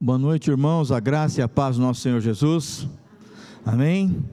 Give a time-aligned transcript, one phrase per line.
[0.00, 2.86] Boa noite, irmãos, a graça e a paz do nosso Senhor Jesus.
[3.66, 4.24] Amém.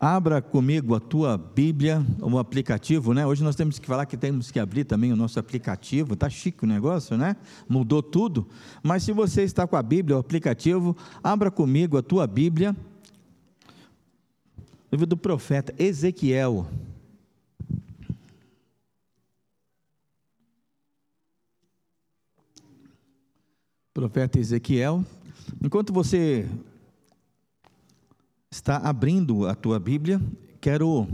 [0.00, 3.24] Abra comigo a tua Bíblia, o aplicativo, né?
[3.24, 6.16] Hoje nós temos que falar que temos que abrir também o nosso aplicativo.
[6.16, 7.36] Tá chique o negócio, né?
[7.68, 8.48] Mudou tudo.
[8.82, 12.76] Mas se você está com a Bíblia, o aplicativo, abra comigo a tua Bíblia.
[14.90, 16.66] Livro do profeta Ezequiel.
[23.98, 25.04] Profeta Ezequiel.
[25.60, 26.46] Enquanto você
[28.48, 30.20] está abrindo a tua Bíblia,
[30.60, 31.08] quero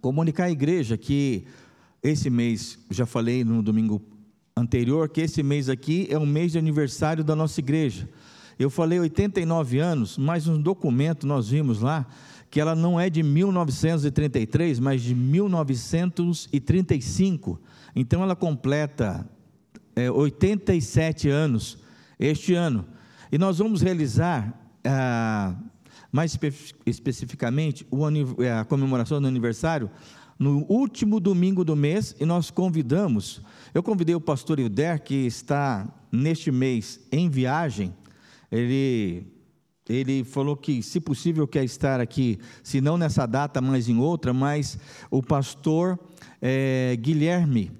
[0.00, 1.42] comunicar à igreja que
[2.00, 4.00] esse mês, já falei no domingo
[4.56, 8.08] anterior, que esse mês aqui é o mês de aniversário da nossa igreja.
[8.56, 12.06] Eu falei 89 anos, mas no documento nós vimos lá
[12.48, 17.60] que ela não é de 1933, mas de 1935.
[17.96, 19.28] Então ela completa
[19.96, 21.84] é, 87 anos
[22.18, 22.86] este ano.
[23.30, 24.52] E nós vamos realizar,
[24.84, 25.54] ah,
[26.12, 26.52] mais espe
[26.86, 28.08] especificamente, o,
[28.42, 29.90] eh, a comemoração do aniversário
[30.38, 33.40] no último domingo do mês e nós convidamos,
[33.72, 37.94] eu convidei o pastor Hilder, que está neste mês em viagem,
[38.52, 39.26] ele,
[39.88, 44.32] ele falou que, se possível, quer estar aqui, se não nessa data, mas em outra,
[44.32, 44.78] mas
[45.10, 45.98] o pastor
[46.40, 47.72] é, Guilherme,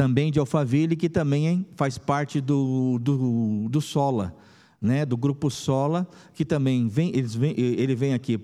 [0.00, 4.34] também de Alphaville, que também faz parte do, do, do Sola,
[4.80, 8.38] né, do grupo Sola, que também vem, eles vem, ele vem aqui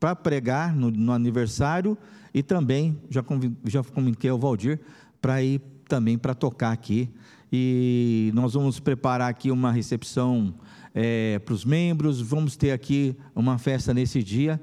[0.00, 1.98] para pregar no, no, aniversário
[2.32, 4.80] e também já, convid, já comuniquei ao Valdir
[5.20, 7.10] para ir também para tocar aqui.
[7.52, 10.54] E nós vamos preparar aqui uma recepção
[10.94, 14.58] é, para os membros, vamos ter aqui uma festa nesse dia,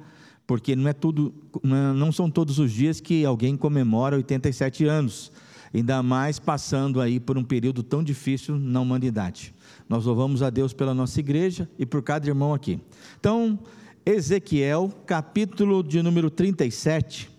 [0.48, 5.32] porque não é tudo, não são todos os dias que alguém comemora 87 anos
[5.74, 9.54] ainda mais passando aí por um período tão difícil na humanidade.
[9.88, 12.80] Nós louvamos a Deus pela nossa igreja e por cada irmão aqui.
[13.20, 13.60] Então,
[14.06, 17.30] Ezequiel, capítulo de número 37.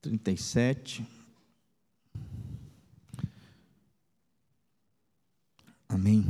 [0.00, 1.06] Trinta e sete.
[5.88, 6.26] Amém.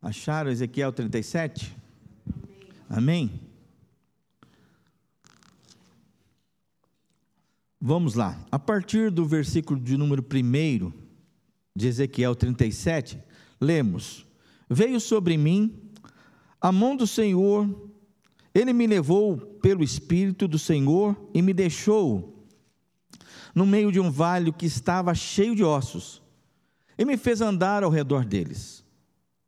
[0.00, 1.76] Acharam Ezequiel 37?
[2.88, 3.40] Amém?
[7.80, 8.44] Vamos lá.
[8.50, 10.92] A partir do versículo de número 1
[11.74, 13.18] de Ezequiel 37,
[13.60, 14.26] lemos:
[14.68, 15.86] Veio sobre mim
[16.60, 17.68] a mão do Senhor,
[18.54, 22.48] ele me levou pelo Espírito do Senhor e me deixou
[23.54, 26.22] no meio de um vale que estava cheio de ossos,
[26.98, 28.84] e me fez andar ao redor deles.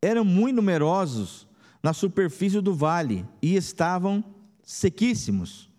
[0.00, 1.47] Eram muito numerosos
[1.82, 4.24] na superfície do vale e estavam
[4.62, 5.70] sequíssimos.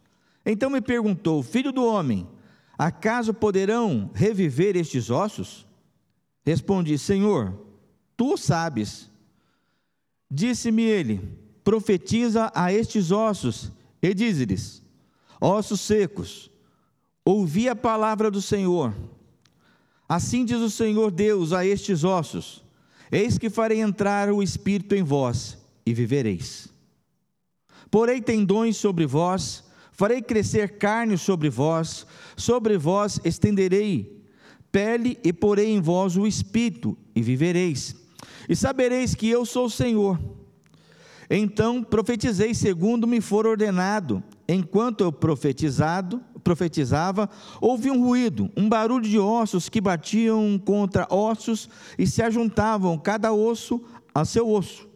[0.45, 2.27] Então me perguntou: Filho do homem,
[2.77, 5.67] acaso poderão reviver estes ossos?
[6.43, 7.53] Respondi: Senhor,
[8.15, 9.09] tu sabes.
[10.31, 13.71] Disse-me ele: Profetiza a estes ossos
[14.01, 14.81] e diz-lhes:
[15.39, 16.49] Ossos secos,
[17.25, 18.93] ouvi a palavra do Senhor.
[20.07, 22.63] Assim diz o Senhor Deus a estes ossos:
[23.11, 25.58] Eis que farei entrar o espírito em vós
[25.89, 26.69] e vivereis.
[27.89, 32.05] Porei tendões sobre vós, farei crescer carne sobre vós,
[32.37, 34.19] sobre vós estenderei
[34.71, 37.95] pele e porei em vós o espírito e vivereis.
[38.47, 40.19] E sabereis que eu sou o Senhor.
[41.27, 44.23] Então profetizei segundo me for ordenado.
[44.47, 47.27] Enquanto eu profetizado, profetizava,
[47.59, 51.67] ouvi um ruído, um barulho de ossos que batiam contra ossos
[51.97, 53.83] e se ajuntavam cada osso
[54.13, 54.88] a seu osso.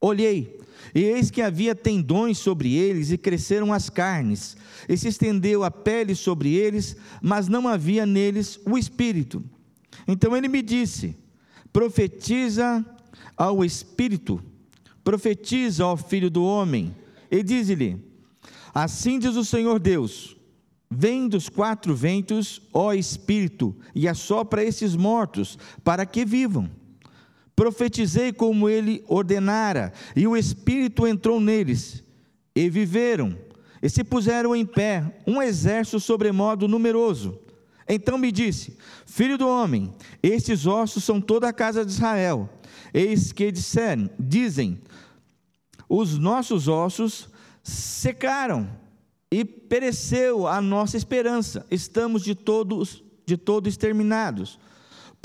[0.00, 0.58] Olhei,
[0.94, 4.56] e eis que havia tendões sobre eles, e cresceram as carnes,
[4.88, 9.42] e se estendeu a pele sobre eles, mas não havia neles o espírito.
[10.06, 11.16] Então ele me disse:
[11.72, 12.84] profetiza
[13.36, 14.42] ao espírito,
[15.02, 16.94] profetiza ao filho do homem,
[17.30, 17.98] e diz-lhe:
[18.74, 20.36] Assim diz o Senhor Deus:
[20.90, 26.70] Vem dos quatro ventos, ó espírito, e assopra esses mortos, para que vivam
[27.56, 32.04] profetizei como ele ordenara, e o Espírito entrou neles,
[32.54, 33.36] e viveram,
[33.82, 37.38] e se puseram em pé, um exército sobremodo numeroso.
[37.88, 38.76] Então me disse:
[39.06, 39.92] Filho do homem,
[40.22, 42.48] estes ossos são toda a casa de Israel.
[42.92, 44.80] Eis que disseram, dizem:
[45.88, 47.28] Os nossos ossos
[47.62, 48.68] secaram
[49.30, 51.64] e pereceu a nossa esperança.
[51.70, 54.58] Estamos de todos de todo exterminados.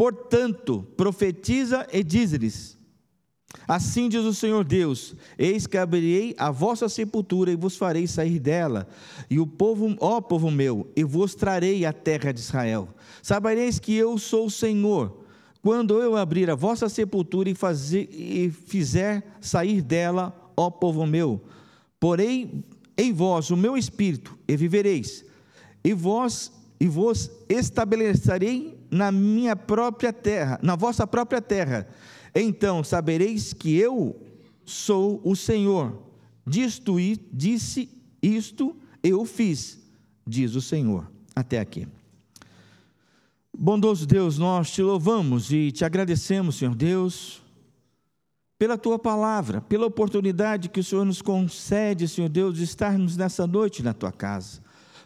[0.01, 2.75] Portanto, profetiza e diz-lhes:
[3.68, 8.39] Assim diz o Senhor Deus: Eis que abrirei a vossa sepultura e vos farei sair
[8.39, 8.88] dela,
[9.30, 12.89] e o povo, ó povo meu, e vos trarei a terra de Israel.
[13.21, 15.24] Sabereis que eu sou o Senhor,
[15.62, 21.39] quando eu abrir a vossa sepultura e, fazer, e fizer sair dela, ó povo meu.
[22.00, 22.63] Porém,
[22.98, 25.24] em vós o meu espírito, e vivereis,
[25.83, 31.88] e vós e vos estabelecerei na minha própria terra, na vossa própria terra
[32.33, 34.19] então sabereis que eu
[34.65, 36.01] sou o Senhor.
[36.45, 36.95] Disto
[37.31, 37.89] disse
[38.21, 39.79] isto eu fiz,
[40.25, 41.09] diz o Senhor.
[41.35, 41.88] Até aqui.
[43.57, 47.41] Bondoso Deus, nós te louvamos e te agradecemos, Senhor Deus,
[48.57, 53.45] pela tua palavra, pela oportunidade que o Senhor nos concede, Senhor Deus, de estarmos nessa
[53.45, 54.61] noite na tua casa,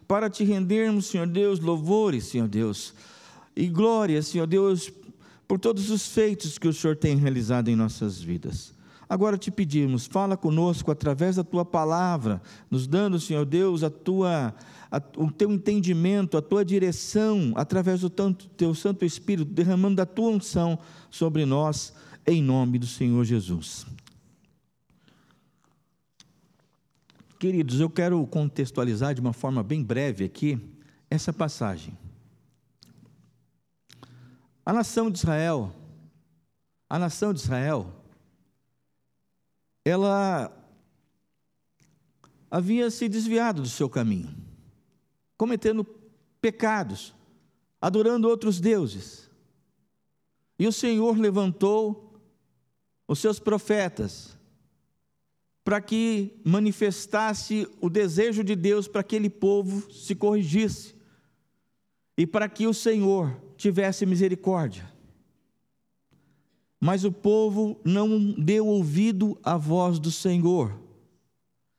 [0.07, 2.93] para te rendermos, Senhor Deus, louvores, Senhor Deus,
[3.55, 4.91] e glória, Senhor Deus,
[5.47, 8.73] por todos os feitos que o Senhor tem realizado em nossas vidas.
[9.07, 12.41] Agora te pedimos, fala conosco através da tua palavra,
[12.71, 14.53] nos dando, Senhor Deus, a tua,
[14.91, 20.05] a, o teu entendimento, a tua direção, através do tanto, teu Santo Espírito, derramando a
[20.05, 20.79] tua unção
[21.11, 21.93] sobre nós,
[22.25, 23.85] em nome do Senhor Jesus.
[27.37, 30.59] Queridos, eu quero contextualizar de uma forma bem breve aqui
[31.11, 31.95] essa passagem.
[34.65, 35.71] A nação de Israel,
[36.89, 37.93] a nação de Israel,
[39.83, 40.51] ela
[42.49, 44.35] havia se desviado do seu caminho,
[45.37, 45.85] cometendo
[46.41, 47.13] pecados,
[47.79, 49.29] adorando outros deuses.
[50.57, 52.19] E o Senhor levantou
[53.07, 54.35] os seus profetas
[55.63, 60.95] para que manifestasse o desejo de Deus para que aquele povo se corrigisse
[62.17, 64.89] e para que o Senhor tivesse misericórdia.
[66.79, 70.79] Mas o povo não deu ouvido à voz do Senhor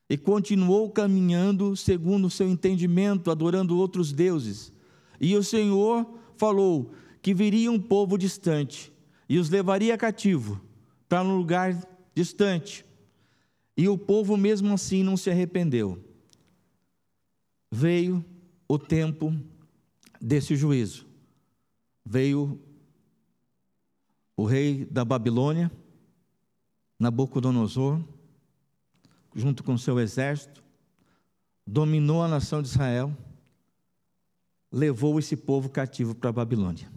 [0.08, 4.72] e continuou caminhando segundo o seu entendimento, adorando outros deuses.
[5.20, 6.06] E o Senhor
[6.36, 6.92] falou
[7.22, 8.92] que viria um povo distante
[9.28, 10.60] e os levaria cativo
[11.08, 11.76] para um lugar
[12.14, 12.84] distante.
[13.76, 16.02] E o povo, mesmo assim, não se arrependeu.
[17.70, 18.24] Veio
[18.66, 19.34] o tempo
[20.20, 21.05] desse juízo
[22.06, 22.60] veio
[24.36, 25.72] o rei da Babilônia,
[26.98, 28.00] Nabucodonosor,
[29.34, 30.62] junto com seu exército,
[31.66, 33.14] dominou a nação de Israel,
[34.70, 36.88] levou esse povo cativo para a Babilônia.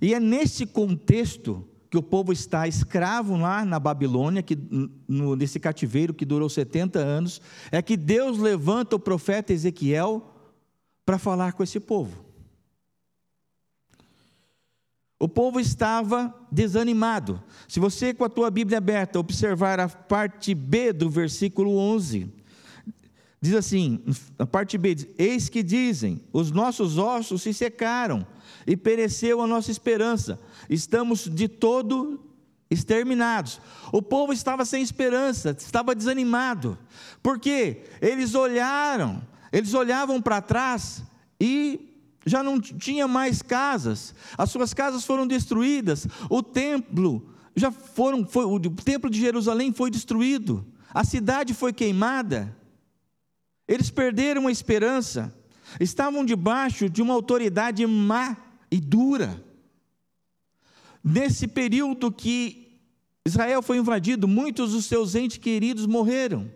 [0.00, 4.56] E é nesse contexto que o povo está escravo lá na Babilônia, que,
[5.06, 7.40] no, nesse cativeiro que durou 70 anos,
[7.70, 10.34] é que Deus levanta o profeta Ezequiel
[11.04, 12.27] para falar com esse povo.
[15.18, 17.42] O povo estava desanimado.
[17.66, 22.32] Se você, com a tua Bíblia aberta, observar a parte B do versículo 11,
[23.40, 24.00] diz assim:
[24.38, 28.24] a parte B diz: Eis que dizem, os nossos ossos se secaram
[28.64, 32.20] e pereceu a nossa esperança, estamos de todo
[32.70, 33.60] exterminados.
[33.92, 36.78] O povo estava sem esperança, estava desanimado,
[37.20, 39.20] porque eles olharam,
[39.50, 41.02] eles olhavam para trás
[41.40, 41.87] e
[42.26, 48.44] já não tinha mais casas, as suas casas foram destruídas, o templo já foram, foi,
[48.44, 52.56] o templo de Jerusalém foi destruído, a cidade foi queimada,
[53.66, 55.34] eles perderam a esperança,
[55.78, 58.36] estavam debaixo de uma autoridade má
[58.70, 59.44] e dura.
[61.04, 62.80] Nesse período que
[63.24, 66.50] Israel foi invadido, muitos dos seus entes queridos morreram,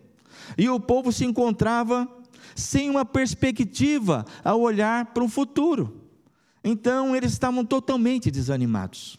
[0.57, 2.09] e o povo se encontrava
[2.55, 6.03] sem uma perspectiva ao olhar para o futuro.
[6.65, 9.19] Então eles estavam totalmente desanimados,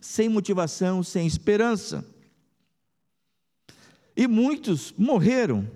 [0.00, 2.04] sem motivação, sem esperança.
[4.16, 5.68] E muitos morreram.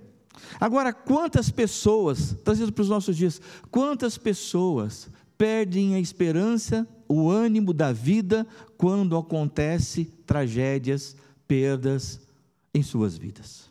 [0.58, 7.72] Agora, quantas pessoas, trazendo para os nossos dias, quantas pessoas perdem a esperança, o ânimo
[7.72, 8.46] da vida
[8.76, 11.14] quando acontece tragédias,
[11.46, 12.20] perdas
[12.74, 13.69] em suas vidas?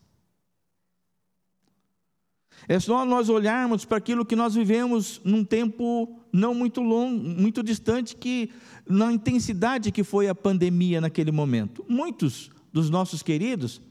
[2.69, 7.63] É só nós olharmos para aquilo que nós vivemos num tempo não muito longo, muito
[7.63, 8.51] distante, que
[8.87, 11.83] na intensidade que foi a pandemia naquele momento.
[11.89, 13.81] Muitos dos nossos queridos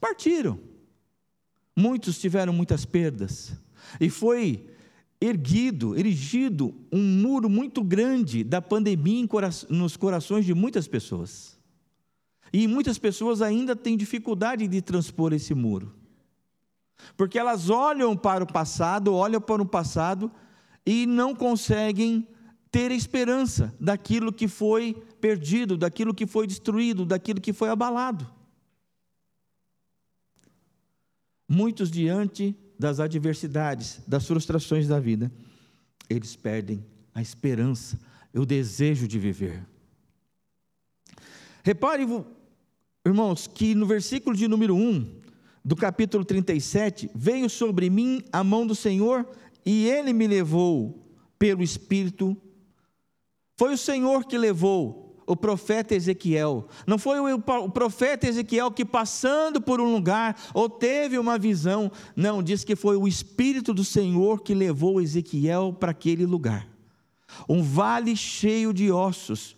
[0.00, 0.58] partiram.
[1.76, 3.52] Muitos tiveram muitas perdas.
[4.00, 4.66] E foi
[5.20, 9.24] erguido, erigido um muro muito grande da pandemia
[9.70, 11.56] nos corações de muitas pessoas.
[12.52, 15.94] E muitas pessoas ainda têm dificuldade de transpor esse muro.
[17.16, 20.30] Porque elas olham para o passado, olham para o passado
[20.84, 22.28] e não conseguem
[22.70, 28.30] ter esperança daquilo que foi perdido, daquilo que foi destruído, daquilo que foi abalado.
[31.48, 35.32] Muitos, diante das adversidades, das frustrações da vida,
[36.08, 36.84] eles perdem
[37.14, 37.98] a esperança,
[38.34, 39.66] o desejo de viver.
[41.62, 42.06] Repare,
[43.04, 45.15] irmãos, que no versículo de número 1
[45.66, 49.28] do capítulo 37, veio sobre mim a mão do Senhor
[49.64, 51.04] e ele me levou
[51.36, 52.36] pelo Espírito.
[53.56, 56.68] Foi o Senhor que levou o profeta Ezequiel.
[56.86, 61.90] Não foi o profeta Ezequiel que, passando por um lugar, ou teve uma visão.
[62.14, 66.68] Não, diz que foi o Espírito do Senhor que levou Ezequiel para aquele lugar.
[67.48, 69.56] Um vale cheio de ossos,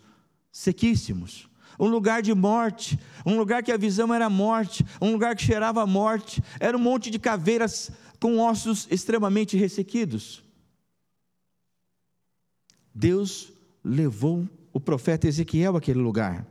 [0.51, 1.48] sequíssimos.
[1.79, 5.85] Um lugar de morte, um lugar que a visão era morte, um lugar que cheirava
[5.85, 10.43] morte, era um monte de caveiras com ossos extremamente ressequidos.
[12.93, 13.51] Deus
[13.83, 16.45] levou o profeta Ezequiel àquele lugar.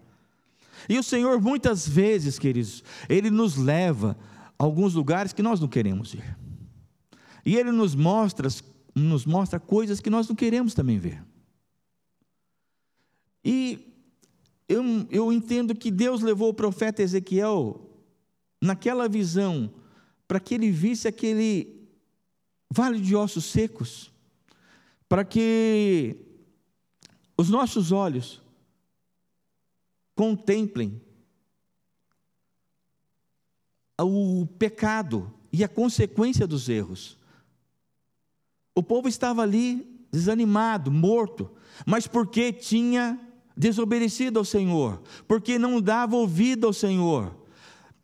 [0.89, 4.17] E o Senhor, muitas vezes, queridos, Ele nos leva
[4.59, 6.37] a alguns lugares que nós não queremos ir.
[7.45, 8.49] E Ele nos mostra,
[8.95, 11.23] nos mostra coisas que nós não queremos também ver.
[13.45, 13.88] E
[14.69, 17.89] eu, eu entendo que Deus levou o profeta Ezequiel
[18.61, 19.73] naquela visão
[20.27, 21.89] para que ele visse aquele
[22.71, 24.13] vale de ossos secos,
[25.09, 26.17] para que
[27.37, 28.43] os nossos olhos
[30.15, 31.01] contemplem
[33.99, 37.17] o pecado e a consequência dos erros.
[38.75, 41.51] O povo estava ali desanimado, morto,
[41.87, 43.28] mas porque tinha
[43.59, 47.37] desobedecido ao Senhor, porque não dava ouvido ao Senhor.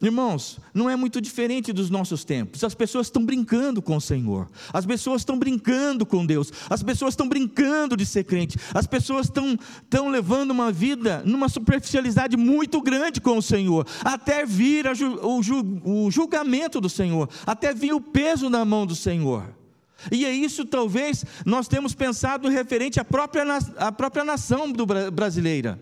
[0.02, 2.62] Irmãos, não é muito diferente dos nossos tempos.
[2.62, 7.12] As pessoas estão brincando com o Senhor, as pessoas estão brincando com Deus, as pessoas
[7.14, 12.82] estão brincando de ser crente, as pessoas estão, estão levando uma vida numa superficialidade muito
[12.82, 14.84] grande com o Senhor, até vir
[15.22, 19.63] o, o julgamento do Senhor, até vir o peso na mão do Senhor.
[20.10, 23.44] E é isso, talvez, nós temos pensado referente à própria,
[23.76, 25.80] à própria nação do, brasileira.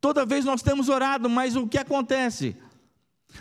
[0.00, 2.56] Toda vez nós temos orado, mas o que acontece?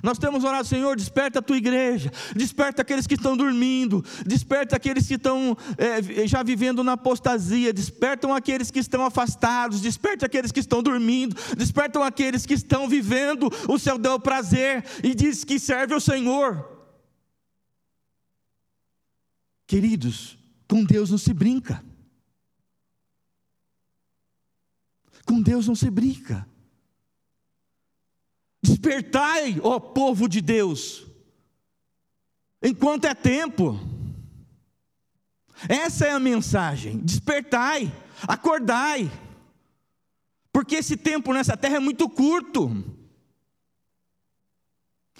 [0.04, 5.08] Nós temos orado, Senhor, desperta a tua igreja, desperta aqueles que estão dormindo, desperta aqueles
[5.08, 10.60] que estão é, já vivendo na apostasia, despertam aqueles que estão afastados, desperta aqueles que
[10.60, 15.94] estão dormindo, despertam aqueles que estão vivendo o seu deu prazer e diz que serve
[15.94, 16.75] ao Senhor.
[19.68, 21.84] Queridos, com Deus não se brinca.
[25.26, 26.48] Com Deus não se brinca.
[28.62, 31.06] Despertai, ó povo de Deus,
[32.62, 33.80] enquanto é tempo.
[35.70, 37.00] Essa é a mensagem.
[37.00, 37.92] Despertai,
[38.28, 39.12] acordai,
[40.52, 42.84] porque esse tempo nessa terra é muito curto.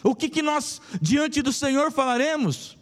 [0.04, 2.78] O que, que nós, diante do Senhor, falaremos?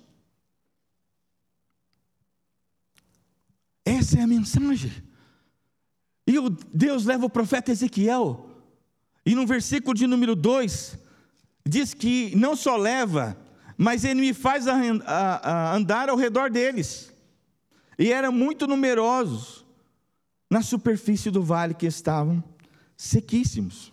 [3.85, 4.91] Essa é a mensagem.
[6.25, 8.49] E o Deus leva o profeta Ezequiel,
[9.25, 10.97] e no versículo de número 2,
[11.65, 13.37] diz que não só leva,
[13.77, 14.75] mas ele me faz a,
[15.05, 17.11] a, a andar ao redor deles.
[17.97, 19.65] E eram muito numerosos
[20.49, 22.43] na superfície do vale que estavam
[22.95, 23.91] sequíssimos.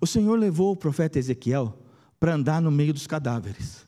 [0.00, 1.82] O Senhor levou o profeta Ezequiel
[2.18, 3.86] para andar no meio dos cadáveres,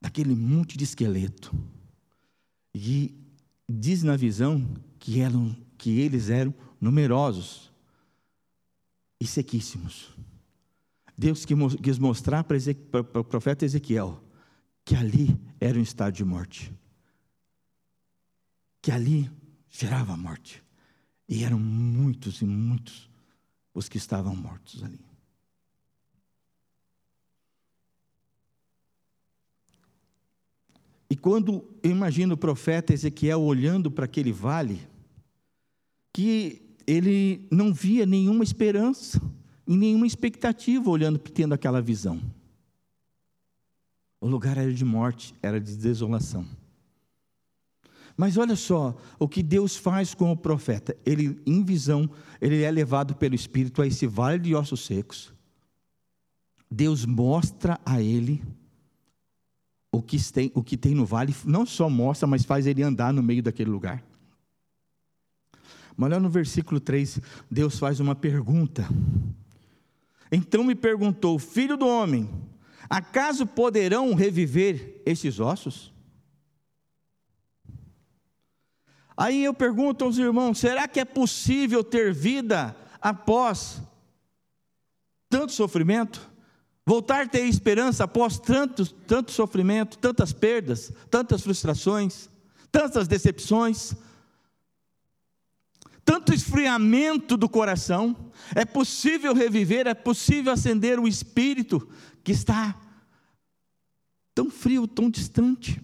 [0.00, 1.54] daquele monte de esqueleto.
[2.74, 3.14] E
[3.68, 4.66] diz na visão
[4.98, 7.72] que, eram, que eles eram numerosos
[9.20, 10.14] e sequíssimos.
[11.16, 12.58] Deus quis mostrar para,
[13.04, 14.22] para o profeta Ezequiel
[14.84, 16.72] que ali era um estado de morte,
[18.82, 19.30] que ali
[19.70, 20.62] gerava morte,
[21.26, 23.10] e eram muitos e muitos
[23.72, 25.03] os que estavam mortos ali.
[31.08, 34.80] E quando eu imagino o profeta Ezequiel olhando para aquele vale,
[36.12, 39.20] que ele não via nenhuma esperança
[39.66, 42.20] e nenhuma expectativa olhando, tendo aquela visão.
[44.20, 46.46] O lugar era de morte, era de desolação.
[48.16, 50.96] Mas olha só o que Deus faz com o profeta.
[51.04, 52.08] Ele, em visão,
[52.40, 55.32] ele é levado pelo Espírito a esse vale de ossos secos.
[56.70, 58.42] Deus mostra a ele
[59.94, 63.12] o que tem, o que tem no vale, não só mostra, mas faz ele andar
[63.12, 64.02] no meio daquele lugar.
[65.96, 68.88] Mas olha no versículo 3, Deus faz uma pergunta.
[70.32, 72.28] Então me perguntou, filho do homem,
[72.90, 75.92] acaso poderão reviver estes ossos?
[79.16, 83.80] Aí eu pergunto aos irmãos: será que é possível ter vida após
[85.28, 86.33] tanto sofrimento?
[86.86, 92.28] Voltar a ter esperança após tanto, tanto sofrimento, tantas perdas, tantas frustrações,
[92.70, 93.94] tantas decepções,
[96.04, 98.14] tanto esfriamento do coração?
[98.54, 101.88] É possível reviver, é possível acender o espírito
[102.22, 102.78] que está
[104.34, 105.80] tão frio, tão distante.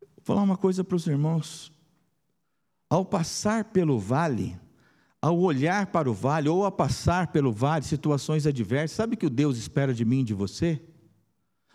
[0.00, 1.72] Vou falar uma coisa para os irmãos.
[2.88, 4.56] Ao passar pelo vale,
[5.22, 9.26] ao olhar para o vale, ou a passar pelo vale, situações adversas, sabe o que
[9.26, 10.80] o Deus espera de mim e de você?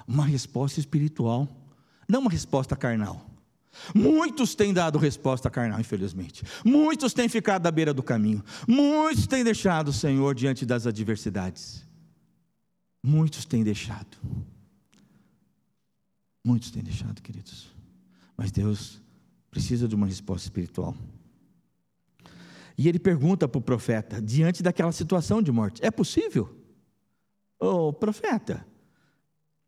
[0.08, 1.48] Uma resposta espiritual,
[2.08, 3.30] não uma resposta carnal.
[3.94, 6.44] Muitos têm dado resposta carnal, infelizmente.
[6.64, 8.44] Muitos têm ficado à beira do caminho.
[8.68, 11.86] Muitos têm deixado o Senhor diante das adversidades.
[13.04, 14.18] Muitos têm deixado.
[16.44, 17.68] Muitos têm deixado, queridos.
[18.38, 19.02] Mas Deus
[19.52, 20.96] precisa de uma resposta espiritual.
[22.78, 26.56] E ele pergunta para o profeta, diante daquela situação de morte: É possível?
[27.60, 28.66] Ô oh, profeta,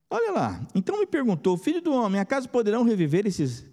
[0.09, 0.67] olha lá.
[0.75, 3.65] Então me perguntou: Filho do homem, acaso poderão reviver esses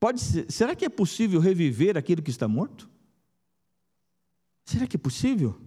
[0.00, 2.88] Pode ser, será que é possível reviver aquilo que está morto?
[4.64, 5.60] Será que é possível?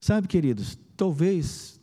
[0.00, 1.80] Sabe, queridos, talvez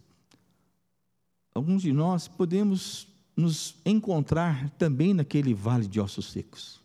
[1.54, 6.82] alguns de nós podemos nos encontrar também naquele vale de ossos secos.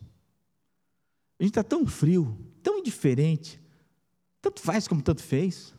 [1.39, 3.61] A gente está tão frio, tão indiferente,
[4.41, 5.73] tanto faz como tanto fez.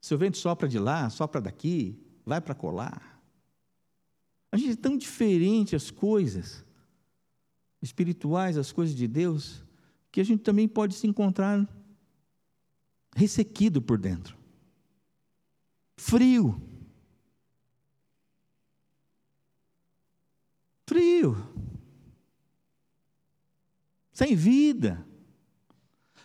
[0.00, 3.22] Se o vento sopra de lá, sopra daqui, vai para colar.
[4.50, 6.64] A gente é tão diferente as coisas
[7.80, 9.64] espirituais, as coisas de Deus,
[10.10, 11.68] que a gente também pode se encontrar
[13.14, 14.36] ressequido por dentro.
[15.96, 16.60] Frio.
[20.86, 21.55] Frio.
[24.16, 25.06] Sem vida.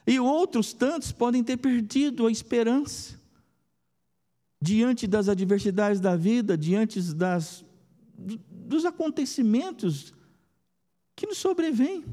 [0.07, 3.19] E outros tantos podem ter perdido a esperança
[4.61, 7.65] diante das adversidades da vida, diante das
[8.17, 10.13] dos acontecimentos
[11.17, 12.05] que nos sobrevêm.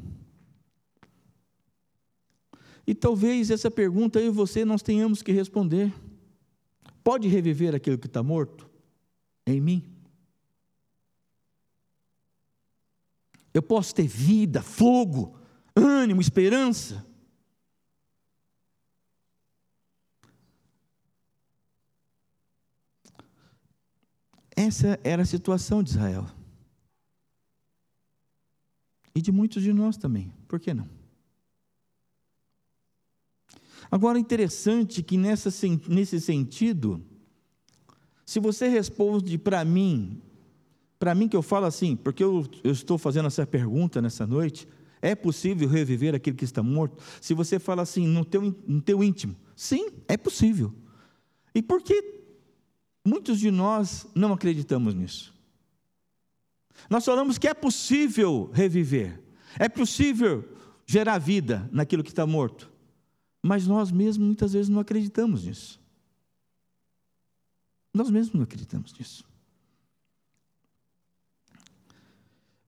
[2.84, 5.94] E talvez essa pergunta eu e você nós tenhamos que responder.
[7.04, 8.68] Pode reviver aquilo que está morto
[9.46, 9.88] em mim?
[13.54, 15.37] Eu posso ter vida, fogo,
[15.78, 17.06] ânimo, esperança.
[24.56, 26.26] Essa era a situação de Israel.
[29.14, 30.88] E de muitos de nós também, por que não?
[33.90, 35.50] Agora, interessante que nessa,
[35.88, 37.02] nesse sentido,
[38.26, 40.20] se você responde para mim,
[40.98, 44.68] para mim que eu falo assim, porque eu, eu estou fazendo essa pergunta nessa noite,
[45.00, 47.02] é possível reviver aquele que está morto?
[47.20, 50.74] Se você fala assim, no teu, no teu íntimo, sim, é possível.
[51.54, 52.18] E por que
[53.08, 55.34] Muitos de nós não acreditamos nisso.
[56.90, 59.18] Nós falamos que é possível reviver,
[59.58, 60.46] é possível
[60.86, 62.70] gerar vida naquilo que está morto,
[63.42, 65.80] mas nós mesmos muitas vezes não acreditamos nisso.
[67.94, 69.24] Nós mesmos não acreditamos nisso.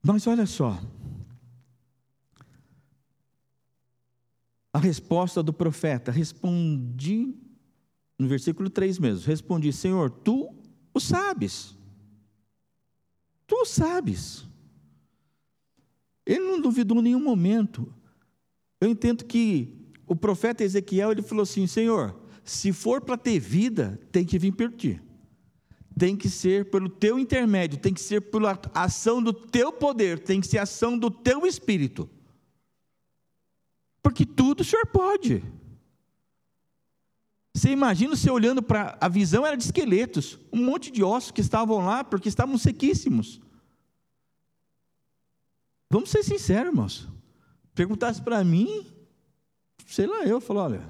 [0.01, 0.81] Mas olha só,
[4.81, 7.33] resposta do profeta: respondi
[8.19, 10.53] no versículo 3 mesmo, respondi: Senhor, tu
[10.93, 11.75] o sabes.
[13.47, 14.45] Tu o sabes.
[16.25, 17.91] Ele não duvidou em nenhum momento.
[18.79, 23.99] Eu entendo que o profeta Ezequiel ele falou assim: Senhor, se for para ter vida,
[24.11, 25.01] tem que vir por ti.
[25.97, 30.39] Tem que ser pelo teu intermédio, tem que ser pela ação do teu poder, tem
[30.39, 32.09] que ser ação do teu espírito.
[34.01, 35.43] Porque tudo o Senhor pode.
[37.53, 41.41] Você imagina você olhando para a visão era de esqueletos, um monte de ossos que
[41.41, 43.41] estavam lá porque estavam sequíssimos.
[45.89, 47.09] Vamos ser sinceros, irmãos.
[47.75, 48.87] Perguntasse para mim,
[49.85, 50.89] sei lá, eu falo, olha,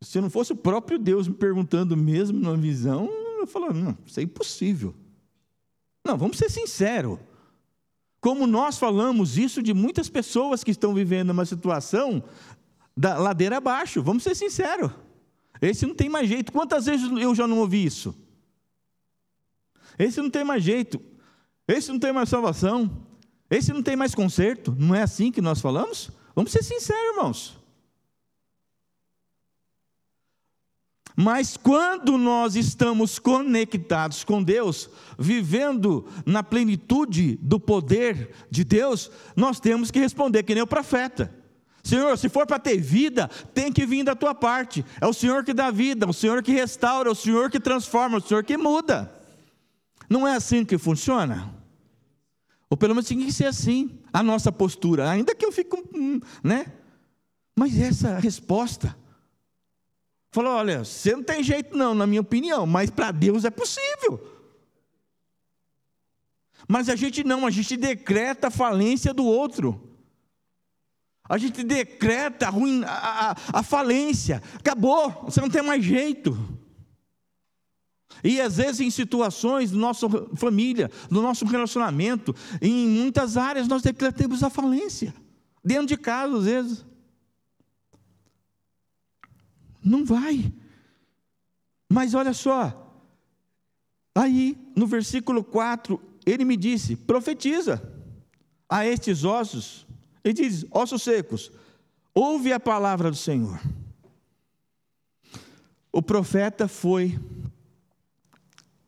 [0.00, 4.18] se não fosse o próprio Deus me perguntando mesmo na visão, eu falo, não, isso
[4.18, 4.94] é impossível.
[6.04, 7.18] Não, vamos ser sinceros.
[8.26, 12.24] Como nós falamos isso de muitas pessoas que estão vivendo uma situação
[12.96, 14.90] da ladeira abaixo, vamos ser sinceros.
[15.62, 16.50] Esse não tem mais jeito.
[16.50, 18.12] Quantas vezes eu já não ouvi isso?
[19.96, 21.00] Esse não tem mais jeito.
[21.68, 23.06] Esse não tem mais salvação.
[23.48, 24.74] Esse não tem mais conserto.
[24.76, 26.10] Não é assim que nós falamos?
[26.34, 27.56] Vamos ser sinceros, irmãos.
[31.16, 39.58] Mas quando nós estamos conectados com Deus, vivendo na plenitude do poder de Deus, nós
[39.58, 41.34] temos que responder que nem o profeta.
[41.82, 44.84] Senhor, se for para ter vida, tem que vir da tua parte.
[45.00, 47.60] É o Senhor que dá vida, é o Senhor que restaura, é o Senhor que
[47.60, 49.10] transforma, é o Senhor que muda.
[50.10, 51.54] Não é assim que funciona?
[52.68, 56.20] Ou pelo menos tem que ser assim a nossa postura, ainda que eu fique, hum,
[56.44, 56.66] né?
[57.56, 58.94] Mas essa resposta
[60.36, 64.20] Falou: olha, você não tem jeito, não, na minha opinião, mas para Deus é possível.
[66.68, 69.96] Mas a gente não, a gente decreta a falência do outro.
[71.26, 74.42] A gente decreta a, ruim, a, a, a falência.
[74.58, 76.36] Acabou, você não tem mais jeito.
[78.22, 83.80] E às vezes em situações da nossa família, do nosso relacionamento, em muitas áreas nós
[83.80, 85.14] decretamos a falência.
[85.64, 86.84] Dentro de casa, às vezes.
[89.86, 90.52] Não vai.
[91.88, 92.92] Mas olha só,
[94.12, 97.80] aí no versículo 4, ele me disse: profetiza
[98.68, 99.86] a estes ossos.
[100.24, 101.52] Ele diz: ossos secos,
[102.12, 103.60] ouve a palavra do Senhor.
[105.92, 107.18] O profeta foi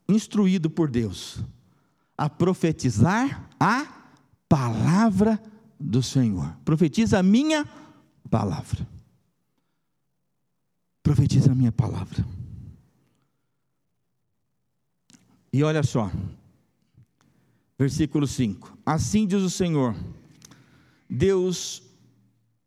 [0.08, 1.38] instruído por Deus
[2.16, 3.86] a profetizar a
[4.48, 5.40] palavra
[5.78, 6.56] do Senhor.
[6.64, 7.64] Profetiza a minha
[8.28, 8.97] palavra
[11.08, 12.22] profetiza a minha palavra.
[15.50, 16.12] E olha só,
[17.78, 19.96] versículo 5: Assim diz o Senhor,
[21.08, 21.82] Deus,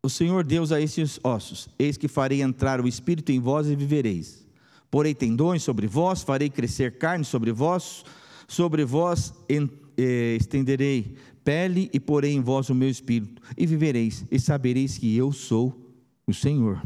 [0.01, 3.75] o Senhor Deus a esses ossos: Eis que farei entrar o espírito em vós e
[3.75, 4.43] vivereis.
[4.89, 8.03] Porei tendões sobre vós, farei crescer carne sobre vós,
[8.47, 14.39] sobre vós eh, estenderei pele e porei em vós o meu espírito, e vivereis, e
[14.39, 16.81] sabereis que eu sou o Senhor.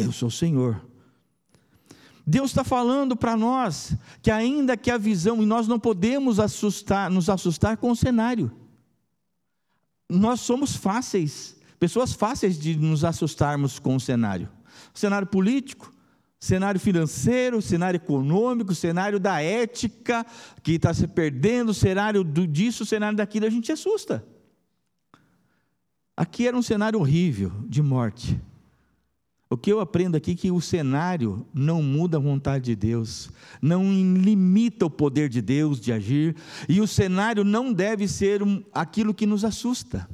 [0.00, 0.80] Eu sou o Senhor.
[2.26, 7.10] Deus está falando para nós que ainda que a visão, e nós não podemos assustar,
[7.10, 8.52] nos assustar com o cenário.
[10.08, 14.48] Nós somos fáceis, pessoas fáceis de nos assustarmos com o cenário.
[14.92, 15.90] Cenário político,
[16.38, 20.24] cenário financeiro, cenário econômico, cenário da ética
[20.62, 24.24] que está se perdendo, cenário disso, cenário daquilo, a gente assusta.
[26.16, 28.38] Aqui era um cenário horrível de morte.
[29.50, 33.30] O que eu aprendo aqui é que o cenário não muda a vontade de Deus,
[33.62, 36.36] não limita o poder de Deus de agir,
[36.68, 40.08] e o cenário não deve ser aquilo que nos assusta.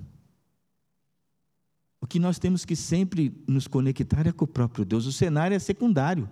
[2.00, 5.06] O que nós temos que sempre nos conectar é com o próprio Deus.
[5.06, 6.28] O cenário é secundário.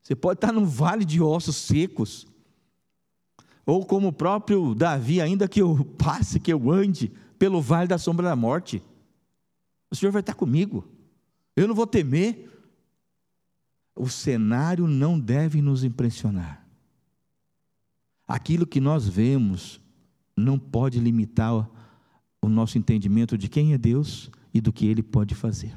[0.00, 2.26] Você pode estar num vale de ossos secos,
[3.66, 7.98] ou como o próprio Davi, ainda que eu passe, que eu ande pelo vale da
[7.98, 8.82] sombra da morte,
[9.90, 10.88] o Senhor vai estar comigo.
[11.58, 12.48] Eu não vou temer.
[13.96, 16.64] O cenário não deve nos impressionar.
[18.28, 19.80] Aquilo que nós vemos
[20.36, 21.68] não pode limitar
[22.40, 25.76] o nosso entendimento de quem é Deus e do que Ele pode fazer.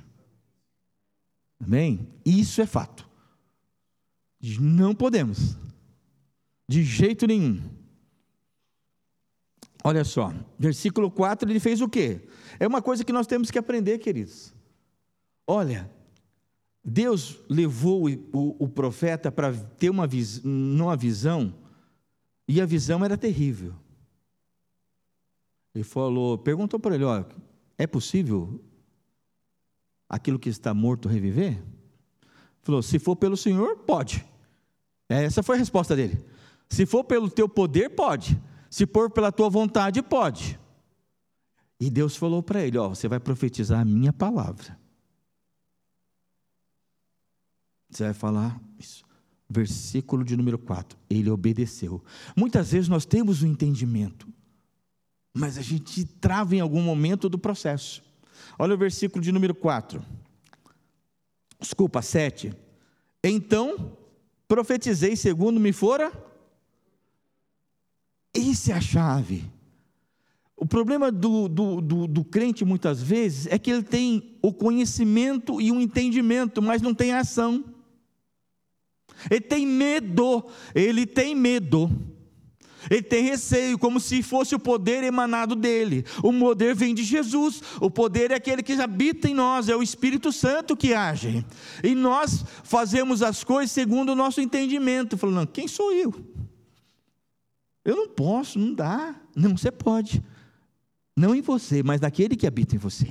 [1.60, 2.08] Amém?
[2.24, 3.10] Isso é fato.
[4.60, 5.58] Não podemos,
[6.68, 7.62] de jeito nenhum.
[9.84, 12.28] Olha só, versículo 4 ele fez o quê?
[12.60, 14.54] É uma coisa que nós temos que aprender, queridos.
[15.54, 15.92] Olha,
[16.82, 21.54] Deus levou o, profeta para ter uma, vis, uma visão,
[22.48, 23.74] e a visão era terrível.
[25.76, 27.28] Ele falou, perguntou para ele: olha,
[27.78, 28.64] é possível
[30.08, 31.62] aquilo que está morto reviver?
[32.62, 34.26] Falou: se for pelo Senhor, pode.
[35.10, 36.26] Essa foi a resposta dele.
[36.70, 38.42] Se for pelo teu poder, pode.
[38.70, 40.58] Se for pela tua vontade, pode.
[41.78, 44.80] E Deus falou para ele: ó, você vai profetizar a minha palavra.
[47.92, 49.04] Você vai falar isso.
[49.50, 50.98] Versículo de número 4.
[51.10, 52.04] Ele obedeceu.
[52.36, 54.28] Muitas vezes nós temos o um entendimento,
[55.34, 58.02] mas a gente trava em algum momento do processo.
[58.58, 60.02] Olha o versículo de número 4.
[61.60, 62.54] Desculpa, 7.
[63.24, 63.98] Então
[64.48, 66.12] profetizei segundo me fora.
[68.34, 69.46] Isso é a chave.
[70.62, 75.60] O problema do, do, do, do, crente, muitas vezes, é que ele tem o conhecimento
[75.60, 77.66] e o entendimento, mas não tem a ação.
[79.30, 81.90] Ele tem medo, ele tem medo.
[82.90, 86.04] Ele tem receio, como se fosse o poder emanado dele.
[86.24, 87.62] O poder vem de Jesus.
[87.80, 91.46] O poder é aquele que habita em nós, é o Espírito Santo que age.
[91.84, 96.14] E nós fazemos as coisas segundo o nosso entendimento, falando: quem sou eu?
[97.84, 99.16] Eu não posso, não dá.
[99.36, 100.24] Não, você pode.
[101.16, 103.08] Não em você, mas naquele que habita em você.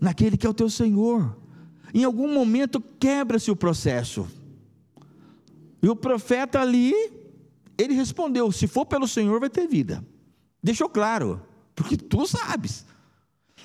[0.00, 1.36] Naquele que é o teu Senhor.
[1.94, 4.28] Em algum momento quebra-se o processo.
[5.82, 6.94] E o profeta ali,
[7.76, 10.04] ele respondeu: se for pelo Senhor, vai ter vida.
[10.62, 11.40] Deixou claro,
[11.74, 12.84] porque tu sabes.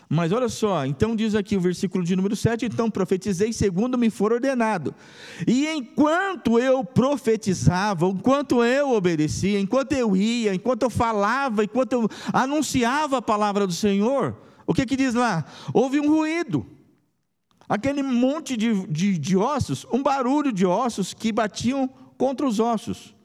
[0.09, 4.11] Mas olha só, então diz aqui o versículo de número 7: Então profetizei segundo me
[4.11, 4.93] for ordenado.
[5.47, 12.09] E enquanto eu profetizava, enquanto eu obedecia, enquanto eu ia, enquanto eu falava, enquanto eu
[12.31, 15.45] anunciava a palavra do Senhor, o que que diz lá?
[15.73, 16.65] Houve um ruído.
[17.73, 23.15] Aquele monte de, de, de ossos, um barulho de ossos que batiam contra os ossos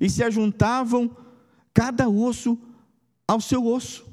[0.00, 1.16] e se ajuntavam
[1.72, 2.58] cada osso
[3.24, 4.04] ao seu osso.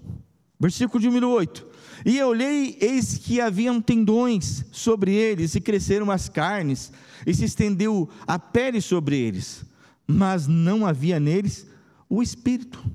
[0.59, 1.65] Versículo de número 8.
[2.05, 6.91] E eu olhei, eis que haviam tendões sobre eles, e cresceram as carnes,
[7.25, 9.65] e se estendeu a pele sobre eles,
[10.05, 11.65] mas não havia neles
[12.07, 12.85] o espírito.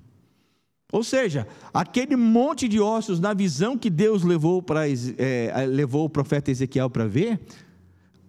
[0.92, 6.10] Ou seja, aquele monte de ossos, na visão que Deus levou, para, é, levou o
[6.10, 7.40] profeta Ezequiel para ver,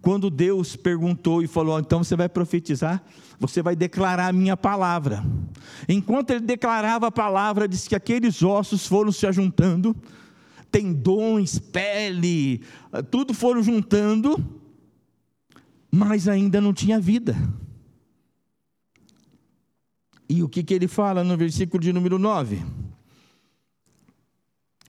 [0.00, 3.02] quando Deus perguntou e falou: então você vai profetizar,
[3.38, 5.24] você vai declarar a minha palavra.
[5.88, 9.96] Enquanto ele declarava a palavra, disse que aqueles ossos foram se ajuntando,
[10.70, 12.62] tendões, pele,
[13.10, 14.42] tudo foram juntando,
[15.90, 17.36] mas ainda não tinha vida.
[20.32, 22.64] E o que, que ele fala no versículo de número 9?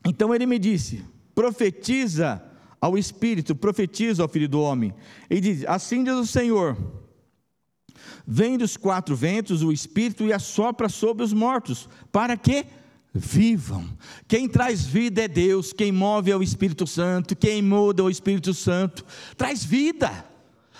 [0.06, 1.04] Então ele me disse:
[1.36, 2.42] profetiza
[2.80, 4.94] ao Espírito, profetiza ao Filho do Homem,
[5.30, 6.78] e diz: Assim diz o Senhor:
[8.26, 12.66] Vem dos quatro ventos o Espírito e assopra sobre os mortos, para que
[13.14, 13.86] vivam.
[14.30, 18.10] Quem traz vida é Deus, quem move é o Espírito Santo, quem muda é o
[18.10, 20.26] Espírito Santo, traz vida.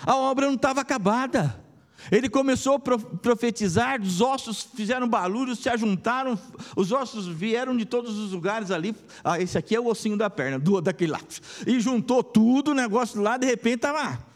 [0.06, 1.62] A obra não estava acabada.
[2.10, 6.38] Ele começou a profetizar, os ossos fizeram barulho, se ajuntaram,
[6.76, 8.94] os ossos vieram de todos os lugares ali.
[9.22, 11.20] Ah, esse aqui é o ossinho da perna, do daquele lá.
[11.66, 14.26] E juntou tudo, o negócio lá, de repente estava lá.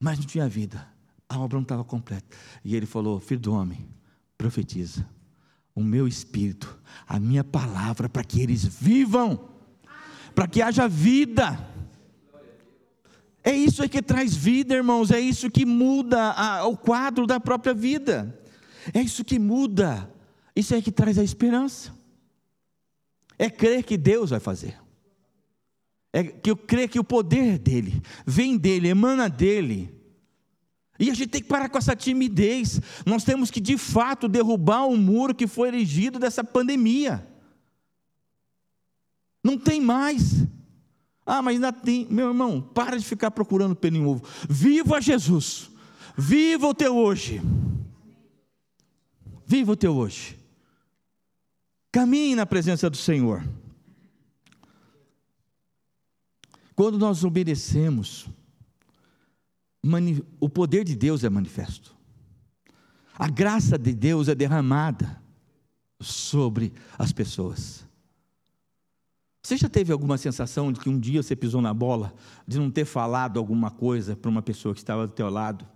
[0.00, 0.86] Mas não tinha vida.
[1.28, 2.36] A obra não estava completa.
[2.64, 3.88] E ele falou: Filho do homem,
[4.36, 5.06] profetiza
[5.74, 6.76] o meu espírito,
[7.06, 9.48] a minha palavra, para que eles vivam,
[10.34, 11.56] para que haja vida.
[13.42, 17.72] É isso que traz vida, irmãos, é isso que muda a, o quadro da própria
[17.72, 18.38] vida,
[18.92, 20.10] é isso que muda,
[20.54, 21.94] isso é que traz a esperança,
[23.38, 24.76] é crer que Deus vai fazer,
[26.12, 29.98] é que eu crer que o poder dele vem dele, emana dele,
[30.98, 32.80] e a gente tem que parar com essa timidez.
[33.06, 37.24] Nós temos que, de fato, derrubar o muro que foi erigido dessa pandemia.
[39.44, 40.44] Não tem mais.
[41.30, 42.06] Ah, mas ainda tem.
[42.10, 44.24] Meu irmão, para de ficar procurando pelo em ovo.
[44.48, 45.70] Viva Jesus.
[46.16, 47.42] Viva o teu hoje.
[49.46, 50.38] Viva o teu hoje.
[51.92, 53.46] Caminhe na presença do Senhor.
[56.74, 58.26] Quando nós obedecemos,
[60.40, 61.94] o poder de Deus é manifesto.
[63.18, 65.22] A graça de Deus é derramada
[66.00, 67.87] sobre as pessoas.
[69.42, 72.14] Você já teve alguma sensação de que um dia você pisou na bola,
[72.46, 75.66] de não ter falado alguma coisa para uma pessoa que estava do teu lado?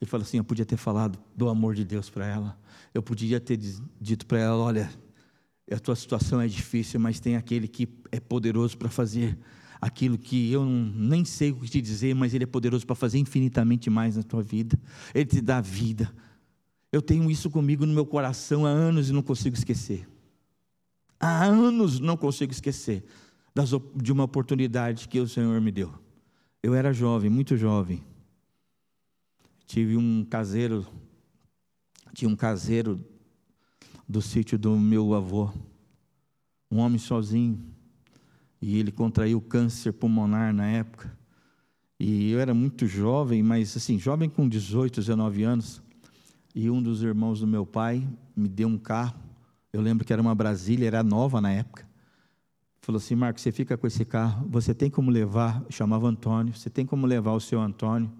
[0.00, 2.58] E falou assim: Eu podia ter falado do amor de Deus para ela.
[2.92, 3.58] Eu podia ter
[4.00, 4.90] dito para ela: Olha,
[5.70, 9.38] a tua situação é difícil, mas tem aquele que é poderoso para fazer
[9.80, 13.18] aquilo que eu nem sei o que te dizer, mas Ele é poderoso para fazer
[13.18, 14.78] infinitamente mais na tua vida.
[15.14, 16.12] Ele te dá vida.
[16.92, 20.08] Eu tenho isso comigo no meu coração há anos e não consigo esquecer.
[21.18, 23.04] Há anos não consigo esquecer
[23.54, 25.92] das, de uma oportunidade que o Senhor me deu.
[26.62, 28.04] Eu era jovem, muito jovem.
[29.66, 30.86] Tive um caseiro,
[32.12, 33.04] tinha um caseiro
[34.08, 35.50] do sítio do meu avô,
[36.70, 37.76] um homem sozinho
[38.60, 41.16] e ele contraiu câncer pulmonar na época.
[41.98, 45.82] E eu era muito jovem, mas assim, jovem com 18, 19 anos.
[46.54, 49.25] E um dos irmãos do meu pai me deu um carro.
[49.72, 51.86] Eu lembro que era uma Brasília, era nova na época.
[52.80, 56.70] Falou assim: Marcos, você fica com esse carro, você tem como levar, chamava Antônio, você
[56.70, 58.12] tem como levar o seu Antônio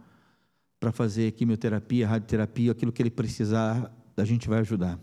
[0.81, 4.99] para fazer quimioterapia, radioterapia, aquilo que ele precisar, a gente vai ajudar.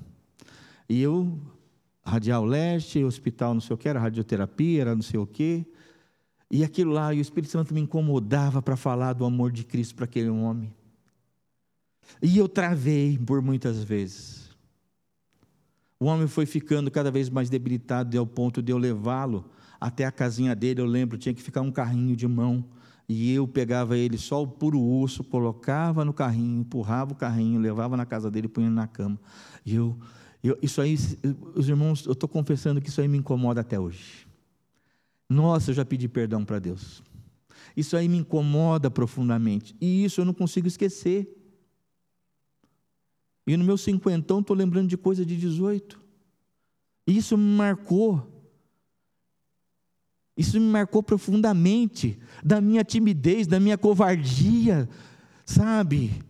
[0.87, 1.39] E eu
[2.05, 5.65] Radial Leste, hospital não sei o que, era radioterapia, era não sei o que.
[6.51, 9.95] E aquilo lá, e o Espírito Santo me incomodava para falar do amor de Cristo
[9.95, 10.71] para aquele homem.
[12.21, 14.42] E eu travei por muitas vezes.
[15.99, 20.11] O homem foi ficando cada vez mais debilitado, ao ponto de eu levá-lo até a
[20.11, 20.81] casinha dele.
[20.81, 22.65] Eu lembro, tinha que ficar um carrinho de mão.
[23.07, 27.97] E eu pegava ele só o puro osso, colocava no carrinho, empurrava o carrinho, levava
[27.97, 29.19] na casa dele punha na cama.
[29.65, 29.97] E eu
[30.43, 30.97] eu, isso aí,
[31.55, 34.27] os irmãos, eu estou confessando que isso aí me incomoda até hoje.
[35.29, 37.01] Nossa, eu já pedi perdão para Deus.
[37.77, 39.73] Isso aí me incomoda profundamente.
[39.79, 41.33] E isso eu não consigo esquecer.
[43.45, 45.99] E no meu cinquentão estou lembrando de coisa de 18.
[47.05, 48.29] Isso me marcou.
[50.35, 54.89] Isso me marcou profundamente da minha timidez, da minha covardia,
[55.45, 56.23] sabe?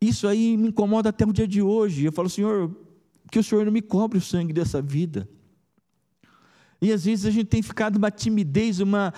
[0.00, 2.04] Isso aí me incomoda até o dia de hoje.
[2.04, 2.74] Eu falo, Senhor,
[3.30, 5.28] que o Senhor não me cobre o sangue dessa vida.
[6.80, 9.12] E às vezes a gente tem ficado uma timidez, uma,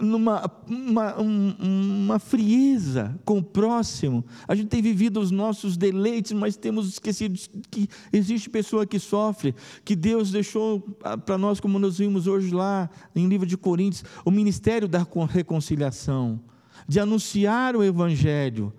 [0.00, 4.24] numa, uma, uma frieza com o próximo.
[4.48, 7.38] A gente tem vivido os nossos deleites, mas temos esquecido
[7.70, 10.80] que existe pessoa que sofre, que Deus deixou
[11.24, 16.40] para nós, como nós vimos hoje lá em livro de Coríntios, o ministério da reconciliação,
[16.88, 18.72] de anunciar o Evangelho,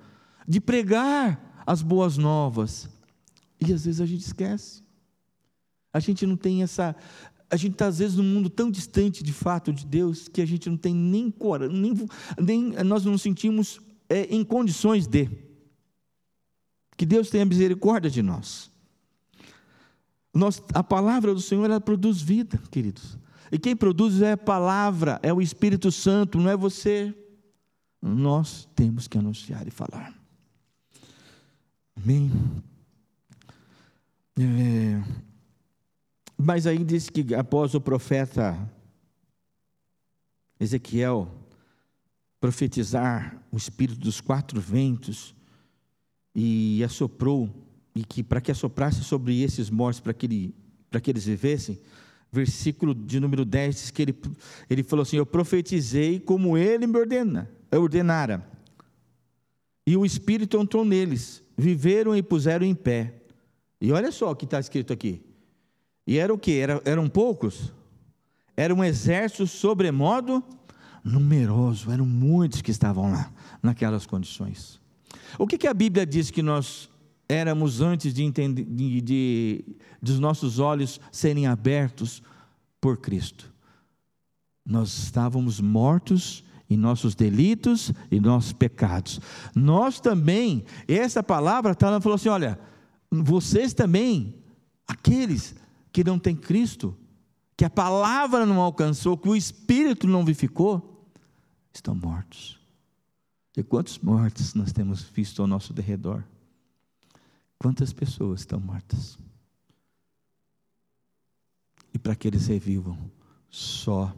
[0.45, 2.89] de pregar as boas novas.
[3.59, 4.83] E às vezes a gente esquece.
[5.93, 6.95] A gente não tem essa.
[7.49, 10.45] A gente está, às vezes, num mundo tão distante de fato de Deus que a
[10.45, 11.95] gente não tem nem coragem, nem,
[12.39, 13.79] nem nós não sentimos
[14.09, 15.29] é, em condições de.
[16.97, 18.71] Que Deus tenha misericórdia de nós.
[20.33, 20.61] nós.
[20.73, 23.17] A palavra do Senhor, ela produz vida, queridos.
[23.51, 27.15] E quem produz é a palavra, é o Espírito Santo, não é você.
[28.01, 30.13] Nós temos que anunciar e falar.
[31.95, 32.31] Amém.
[34.39, 35.01] É,
[36.37, 38.57] mas aí diz que após o profeta
[40.59, 41.29] Ezequiel
[42.39, 45.35] profetizar o espírito dos quatro ventos
[46.35, 47.49] e assoprou
[47.95, 50.55] e que para que assoprasse sobre esses mortos para que, ele,
[50.89, 51.79] para que eles vivessem,
[52.31, 54.15] versículo de número 10 diz que ele,
[54.69, 58.47] ele falou assim: Eu profetizei como ele me ordena, ordenara.
[59.85, 63.15] E o Espírito entrou neles, viveram e puseram em pé.
[63.79, 65.26] E olha só o que está escrito aqui.
[66.07, 66.57] E era o que?
[66.57, 67.73] Era, eram poucos?
[68.55, 70.41] Era um exército sobremodo
[71.03, 74.79] numeroso, eram muitos que estavam lá, naquelas condições.
[75.37, 76.89] O que, que a Bíblia diz que nós
[77.29, 79.65] éramos antes de, entender, de, de,
[80.01, 82.23] de nossos olhos serem abertos
[82.79, 83.51] por Cristo?
[84.65, 89.21] Nós estávamos mortos em nossos delitos e nossos pecados.
[89.55, 92.59] Nós também, essa palavra está falou assim: olha,
[93.09, 94.35] vocês também,
[94.85, 95.55] aqueles
[95.97, 96.95] que não têm Cristo,
[97.55, 101.09] que a palavra não alcançou, que o Espírito não vivificou,
[101.73, 102.59] estão mortos.
[103.57, 106.23] E quantos mortos nós temos visto ao nosso derredor?
[107.57, 109.17] Quantas pessoas estão mortas?
[111.91, 113.09] E para que eles revivam,
[113.49, 114.15] só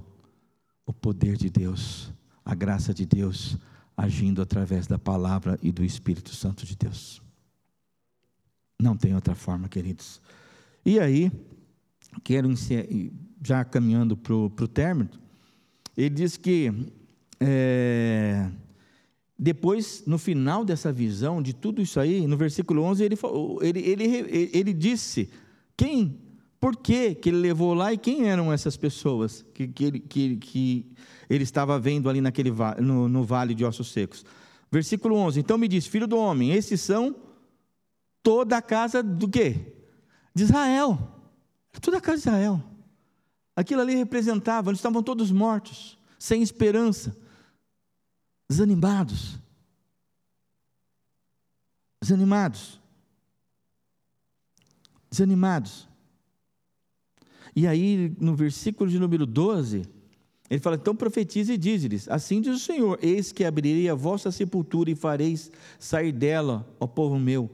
[0.86, 2.12] o poder de Deus,
[2.44, 3.58] a graça de Deus,
[3.96, 7.22] agindo através da palavra e do Espírito Santo de Deus.
[8.78, 10.20] Não tem outra forma, queridos.
[10.86, 11.32] E aí,
[12.24, 12.50] quero
[13.44, 15.10] já caminhando para o término,
[15.96, 16.72] ele diz que
[17.40, 18.50] é,
[19.38, 23.18] depois, no final dessa visão, de tudo isso aí, no versículo 11, ele,
[23.62, 25.30] ele, ele, ele disse
[25.78, 26.20] quem,
[26.60, 30.86] por que, ele levou lá e quem eram essas pessoas que, que, ele, que, que
[31.30, 34.26] ele estava vendo ali naquele, no, no vale de ossos secos.
[34.70, 37.16] Versículo 11, então me diz, filho do homem, esses são
[38.22, 39.56] toda a casa do quê?
[40.36, 41.19] De Israel.
[41.82, 42.64] Toda a casa de Israel.
[43.56, 47.16] Aquilo ali representava, eles estavam todos mortos, sem esperança,
[48.48, 49.38] desanimados.
[52.02, 52.80] Desanimados.
[55.10, 55.88] Desanimados.
[57.56, 59.86] E aí, no versículo de número 12,
[60.50, 64.32] ele fala: Então profetize e diz-lhes: Assim diz o Senhor: Eis que abrirei a vossa
[64.32, 67.50] sepultura e fareis sair dela, ó povo meu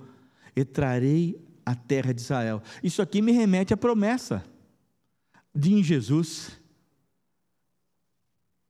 [0.55, 2.61] e trarei a terra de Israel.
[2.83, 4.43] Isso aqui me remete à promessa
[5.53, 6.59] de em Jesus.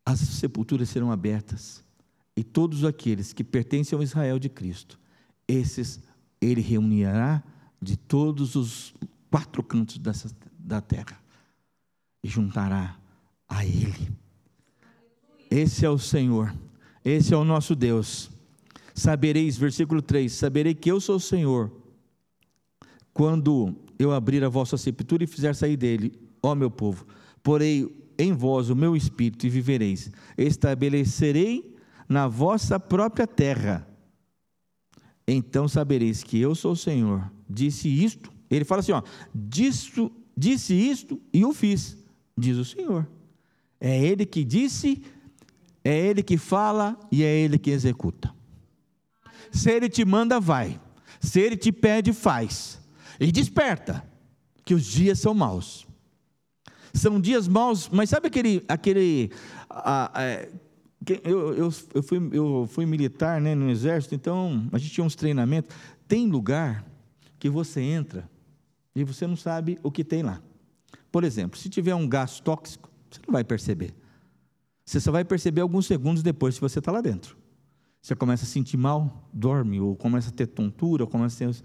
[0.06, 1.84] As sepulturas serão abertas
[2.36, 5.00] e todos aqueles que pertencem ao Israel de Cristo,
[5.48, 6.02] esses
[6.42, 7.42] ele reunirá
[7.82, 8.94] de todos os
[9.32, 11.20] quatro cantos dessa, da terra
[12.24, 12.98] e juntará
[13.48, 14.12] a ele.
[15.50, 16.54] Esse é o Senhor,
[17.04, 18.30] esse é o nosso Deus.
[18.94, 21.72] Sabereis, versículo 3: Saberei que eu sou o Senhor,
[23.16, 26.12] quando eu abrir a vossa sepultura e fizer sair dele,
[26.44, 27.08] ó meu povo,
[27.42, 27.90] porei
[28.20, 30.12] em vós o meu espírito e vivereis.
[30.38, 31.74] Estabelecerei
[32.10, 33.88] na vossa própria terra.
[35.26, 37.32] Então sabereis que eu sou o Senhor.
[37.50, 38.30] Disse isto.
[38.52, 39.02] Ele fala assim: ó,
[39.34, 41.98] disso, disse isto e o fiz,
[42.38, 43.08] diz o Senhor.
[43.80, 45.02] É Ele que disse,
[45.86, 48.36] é Ele que fala e é Ele que executa.
[49.54, 50.82] Se ele te manda, vai.
[51.22, 52.84] Se ele te pede, faz.
[53.20, 54.04] E desperta,
[54.64, 55.88] que os dias são maus.
[56.94, 59.32] São dias maus, mas sabe aquele, aquele
[59.70, 60.48] a, a,
[61.24, 65.16] Eu, eu, eu, fui, eu fui militar né, no exército, então a gente tinha uns
[65.16, 65.76] treinamentos.
[66.08, 66.86] Tem lugar
[67.38, 68.30] que você entra
[68.96, 70.42] e você não sabe o que tem lá.
[71.12, 73.94] Por exemplo, se tiver um gás tóxico, você não vai perceber.
[74.86, 77.38] Você só vai perceber alguns segundos depois se você está lá dentro.
[78.02, 81.64] Você começa a sentir mal, dorme, ou começa a ter tontura, ou começa a ter.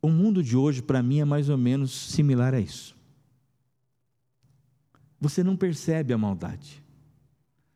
[0.00, 2.96] O mundo de hoje, para mim, é mais ou menos similar a isso.
[5.20, 6.82] Você não percebe a maldade.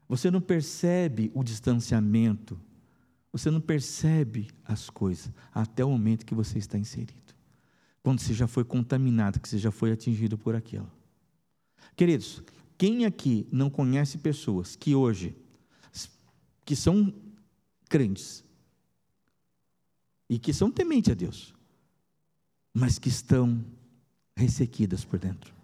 [0.08, 2.60] Você não percebe o distanciamento.
[3.32, 7.34] Você não percebe as coisas até o momento que você está inserido.
[8.02, 10.90] Quando você já foi contaminado, que você já foi atingido por aquilo.
[11.96, 12.42] Queridos,
[12.76, 15.36] quem aqui não conhece pessoas que hoje,
[16.64, 17.14] que são
[17.88, 18.44] crentes,
[20.28, 21.54] e que são tementes a Deus,
[22.72, 23.64] mas que estão
[24.36, 25.54] ressequidas por dentro?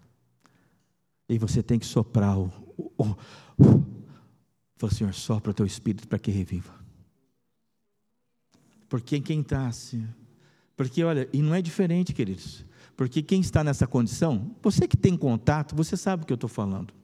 [1.29, 2.53] E você tem que soprar o.
[2.77, 3.17] o, o.
[4.77, 6.75] Fala, Senhor, sopra o teu espírito para que reviva.
[8.89, 10.07] Porque quem está assim.
[10.77, 12.65] Porque, olha, e não é diferente, queridos.
[12.97, 16.49] Porque quem está nessa condição, você que tem contato, você sabe o que eu estou
[16.49, 16.95] falando.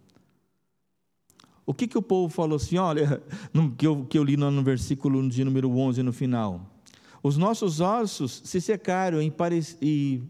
[1.65, 3.23] O que, que o povo falou assim, olha,
[3.53, 6.69] no, que, eu, que eu li no, no versículo de número 11 no final.
[7.23, 10.23] Os nossos ossos se secaram e,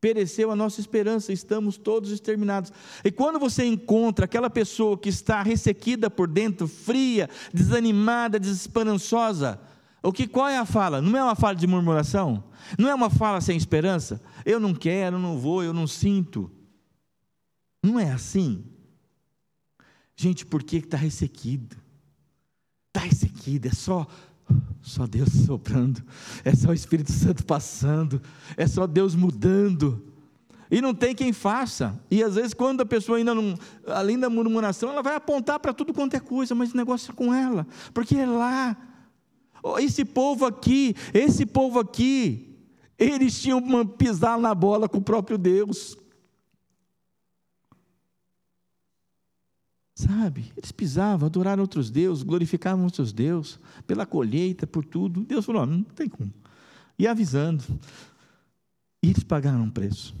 [0.00, 2.72] pereceu a nossa esperança, estamos todos exterminados.
[3.04, 9.60] E quando você encontra aquela pessoa que está ressequida por dentro, fria, desanimada, desesperançosa,
[10.02, 11.02] o que qual é a fala?
[11.02, 12.42] Não é uma fala de murmuração?
[12.78, 14.22] Não é uma fala sem esperança?
[14.46, 16.50] Eu não quero, não vou, eu não sinto.
[17.82, 18.64] Não é assim.
[20.16, 21.76] Gente, por que está ressequido?
[22.88, 24.06] Está ressequido, é só
[24.80, 26.02] só Deus soprando,
[26.44, 28.20] é só o Espírito Santo passando,
[28.56, 30.02] é só Deus mudando.
[30.70, 31.98] E não tem quem faça.
[32.10, 35.72] E às vezes, quando a pessoa ainda não, além da murmuração, ela vai apontar para
[35.72, 38.76] tudo quanto é coisa, mas o negócio é com ela, porque é lá.
[39.78, 42.56] Esse povo aqui, esse povo aqui,
[42.96, 45.98] eles tinham pisar na bola com o próprio Deus.
[50.00, 50.50] Sabe?
[50.56, 55.26] Eles pisavam, adoraram outros deuses, glorificavam outros deuses, pela colheita, por tudo.
[55.26, 56.32] Deus falou: não tem como.
[56.98, 57.62] E avisando.
[59.02, 60.14] E eles pagaram um preço.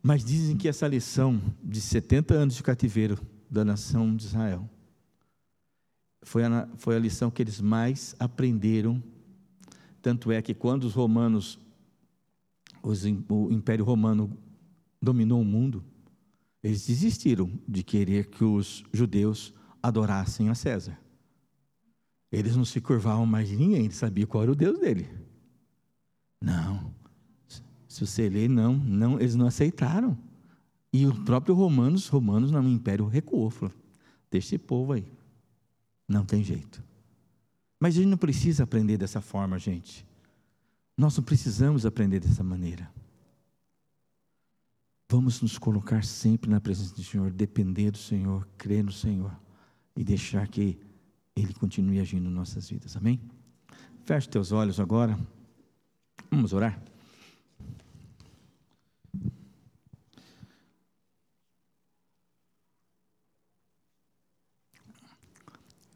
[0.00, 3.18] Mas dizem que essa lição de 70 anos de cativeiro
[3.50, 4.70] da nação de Israel
[6.22, 9.02] foi a, foi a lição que eles mais aprenderam.
[10.00, 11.58] Tanto é que quando os romanos,
[12.80, 14.30] os, o Império Romano
[15.02, 15.82] dominou o mundo,
[16.62, 20.98] eles desistiram de querer que os judeus adorassem a César.
[22.30, 25.08] Eles não se curvavam mais de ninguém, eles sabiam qual era o Deus dele.
[26.40, 26.92] Não.
[27.88, 30.16] Se você ler, não, não, eles não aceitaram.
[30.92, 33.74] E o próprio romanos, romanos no império recuou, falou:
[34.30, 35.06] deixa esse povo aí.
[36.06, 36.82] Não tem jeito.
[37.80, 40.06] Mas a gente não precisa aprender dessa forma, gente.
[40.96, 42.90] Nós não precisamos aprender dessa maneira.
[45.10, 49.34] Vamos nos colocar sempre na presença do Senhor, depender do Senhor, crer no Senhor
[49.96, 50.78] e deixar que
[51.34, 52.94] Ele continue agindo em nossas vidas.
[52.94, 53.18] Amém?
[54.04, 55.18] Feche teus olhos agora.
[56.30, 56.78] Vamos orar.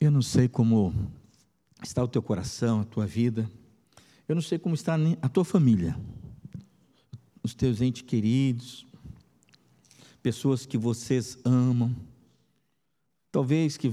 [0.00, 1.12] Eu não sei como
[1.82, 3.46] está o teu coração, a tua vida.
[4.26, 6.00] Eu não sei como está a tua família,
[7.42, 8.86] os teus entes queridos,
[10.22, 11.94] pessoas que vocês amam,
[13.30, 13.90] talvez que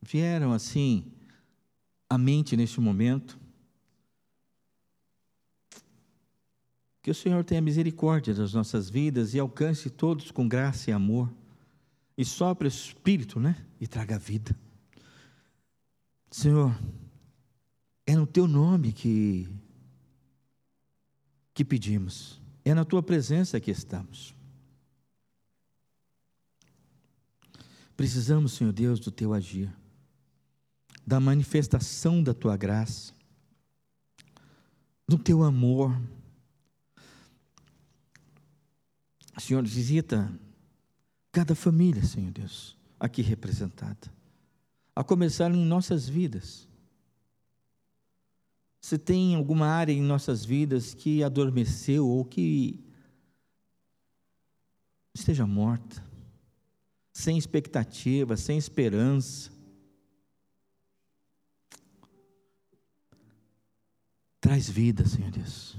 [0.00, 1.04] vieram assim
[2.08, 3.38] à mente neste momento.
[7.02, 11.32] Que o Senhor tenha misericórdia das nossas vidas e alcance todos com graça e amor.
[12.16, 13.56] E sopre o Espírito, né?
[13.80, 14.54] E traga vida.
[16.30, 16.78] Senhor,
[18.06, 19.48] é no Teu nome que,
[21.54, 22.38] que pedimos.
[22.62, 24.34] É na Tua presença que estamos.
[28.00, 29.70] Precisamos, Senhor Deus, do teu agir,
[31.06, 33.12] da manifestação da tua graça,
[35.06, 35.94] do teu amor.
[39.36, 40.32] Senhor, visita
[41.30, 44.10] cada família, Senhor Deus, aqui representada,
[44.96, 46.66] a começar em nossas vidas.
[48.80, 52.82] Se tem alguma área em nossas vidas que adormeceu ou que
[55.14, 56.02] esteja morta,
[57.20, 59.52] sem expectativa, sem esperança.
[64.40, 65.76] Traz vida, Senhor Deus.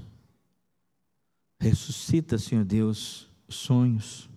[1.58, 4.30] Ressuscita, Senhor Deus, sonhos.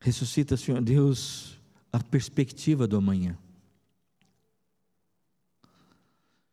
[0.00, 1.58] Ressuscita, Senhor Deus,
[1.92, 3.36] a perspectiva do amanhã.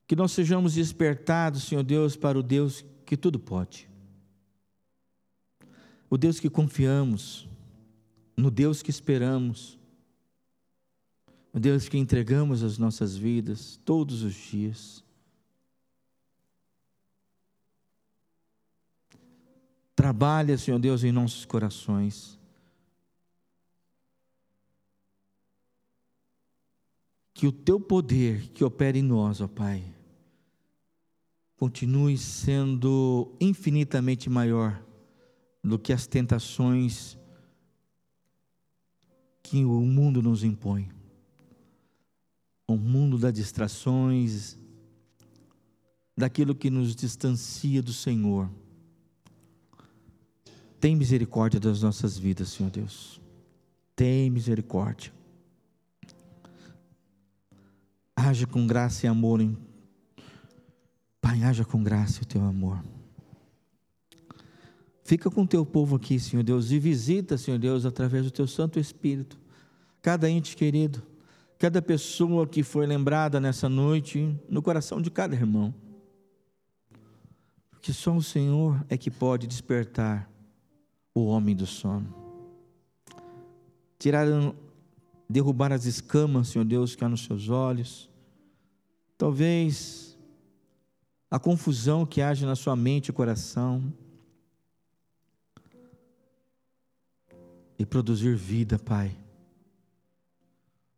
[0.08, 3.88] Que nós sejamos despertados, Senhor Deus, para o Deus que tudo pode.
[6.10, 7.48] O Deus que confiamos,
[8.36, 9.78] no Deus que esperamos,
[11.54, 15.04] o Deus que entregamos as nossas vidas todos os dias.
[19.96, 22.40] Trabalha, Senhor Deus, em nossos corações.
[27.36, 29.84] Que o teu poder que opera em nós, ó Pai,
[31.56, 34.84] continue sendo infinitamente maior
[35.64, 37.18] do que as tentações
[39.44, 40.90] que o mundo nos impõe.
[42.66, 44.58] O mundo das distrações,
[46.18, 48.50] daquilo que nos distancia do Senhor.
[50.80, 53.22] Tem misericórdia das nossas vidas, Senhor Deus.
[53.96, 55.14] Tem misericórdia.
[58.16, 59.42] Haja com graça e amor
[61.22, 62.84] Pai, haja com graça o teu amor.
[65.04, 68.48] Fica com o teu povo aqui, Senhor Deus, e visita, Senhor Deus, através do teu
[68.48, 69.38] Santo Espírito,
[70.02, 71.04] cada ente querido,
[71.60, 75.74] cada pessoa que foi lembrada nessa noite, no coração de cada irmão.
[77.70, 80.30] Porque só o Senhor é que pode despertar
[81.14, 82.14] o homem do sono.
[84.00, 84.26] Tirar,
[85.30, 88.10] derrubar as escamas, Senhor Deus, que há nos seus olhos.
[89.18, 90.18] Talvez
[91.30, 93.94] a confusão que age na sua mente e coração,
[97.78, 99.16] e produzir vida, Pai,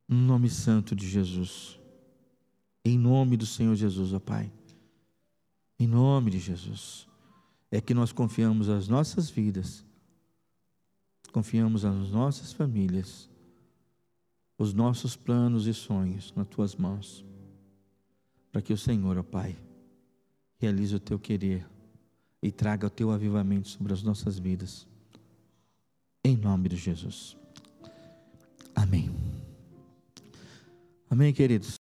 [0.08, 1.80] no nome santo de Jesus,
[2.84, 4.52] em nome do Senhor Jesus, ó Pai,
[5.80, 7.08] em nome de Jesus,
[7.72, 9.84] é que nós confiamos as nossas vidas,
[11.32, 13.30] confiamos as nossas famílias,
[14.58, 17.26] os nossos planos e sonhos nas tuas mãos,
[18.52, 19.58] para que o Senhor, ó Pai,
[20.58, 21.68] realize o teu querer
[22.42, 24.88] e traga o teu avivamento sobre as nossas vidas.
[26.26, 27.38] Em nome de Jesus.
[28.74, 29.12] Amém.
[31.08, 31.70] Amém, queridos.